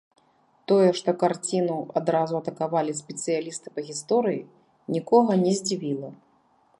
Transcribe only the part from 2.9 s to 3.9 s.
спецыялісты па